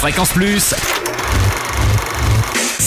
[0.00, 0.74] Fréquence Plus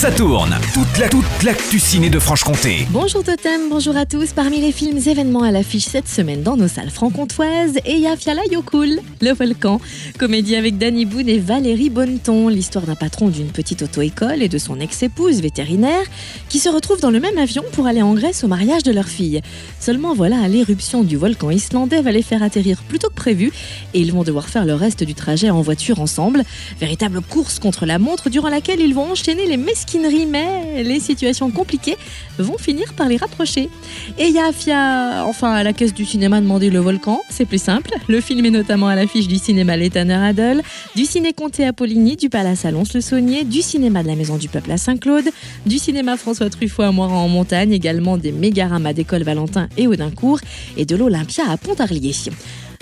[0.04, 0.54] ça tourne.
[0.74, 2.86] Toute la toute l'actu ciné de Franche-Comté.
[2.90, 4.34] Bonjour Totem, bonjour à tous.
[4.34, 9.00] Parmi les films événements à l'affiche cette semaine dans nos salles franc-comtoises, et Yafiala Yokul,
[9.22, 9.80] Le Volcan,
[10.20, 14.58] comédie avec Danny Boone et Valérie Bonneton, l'histoire d'un patron d'une petite auto-école et de
[14.58, 16.04] son ex-épouse vétérinaire
[16.50, 19.08] qui se retrouvent dans le même avion pour aller en Grèce au mariage de leur
[19.08, 19.40] fille.
[19.80, 23.54] Seulement voilà, l'éruption du volcan islandais va les faire atterrir plus tôt que prévu
[23.94, 26.44] et ils vont devoir faire le reste du trajet en voiture ensemble.
[26.82, 31.52] Véritable course contre la montre durant laquelle ils vont enchaîner les mesquines mais les situations
[31.52, 31.98] compliquées
[32.38, 33.70] vont finir par les rapprocher.
[34.18, 37.92] Et Yafia, enfin la caisse du cinéma, demander le volcan, c'est plus simple.
[38.08, 40.62] Le film est notamment à l'affiche du cinéma L'Étonneur Adol,
[40.96, 44.50] du ciné Comté à Poligny, du Palace à Lons-le-Saunier, du cinéma de la Maison du
[44.50, 45.30] Peuple à Saint-Claude,
[45.66, 50.40] du cinéma François Truffaut à Moiran en montagne, également des méga-ramas d'école Valentin et Audincourt,
[50.78, 52.14] et de l'Olympia à Pontarlier.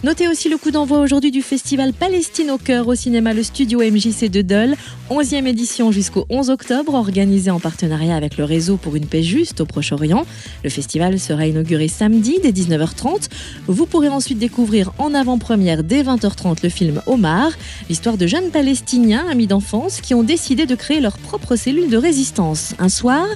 [0.04, 3.82] Notez aussi le coup d'envoi aujourd'hui du festival Palestine au cœur au cinéma Le Studio
[3.82, 4.76] MJC de Dole,
[5.12, 9.62] 11e édition jusqu'au 11 octobre, organisée en partenariat avec le réseau pour une paix juste
[9.62, 10.26] au Proche-Orient.
[10.63, 13.30] Le festival sera inauguré samedi dès 19h30.
[13.68, 17.52] Vous pourrez ensuite découvrir en avant-première dès 20h30 le film Omar,
[17.88, 21.98] l'histoire de jeunes Palestiniens, amis d'enfance, qui ont décidé de créer leur propre cellule de
[21.98, 22.74] résistance.
[22.80, 23.27] Un soir,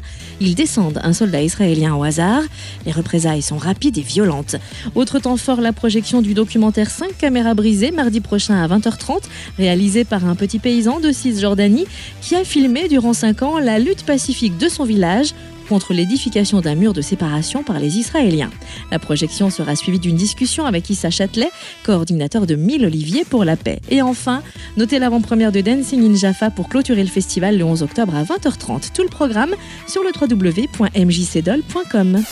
[0.42, 2.42] ils descendent un soldat israélien au hasard.
[2.88, 4.56] Les représailles sont rapides et violentes.
[4.96, 9.24] Autre temps fort, la projection du documentaire documentaire 5 caméras brisées mardi prochain à 20h30,
[9.58, 11.86] réalisé par un petit paysan de Cisjordanie
[12.22, 15.34] qui a filmé durant 5 ans la lutte pacifique de son village
[15.68, 18.52] contre l'édification d'un mur de séparation par les Israéliens.
[18.90, 21.50] La projection sera suivie d'une discussion avec Issa Châtelet,
[21.84, 23.82] coordinateur de Mille Olivier pour la paix.
[23.90, 24.42] Et enfin,
[24.78, 28.94] notez l'avant-première de Dancing in Jaffa pour clôturer le festival le 11 octobre à 20h30.
[28.94, 29.56] Tout le programme
[29.88, 32.24] sur le www.mjcdol.com.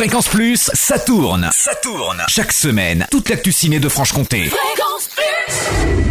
[0.00, 1.50] Fréquence Plus, ça tourne.
[1.52, 2.24] Ça tourne.
[2.26, 4.46] Chaque semaine, toute l'actu ciné de Franche-Comté.
[4.46, 6.09] Fréquence Plus